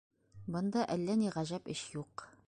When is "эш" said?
1.75-1.87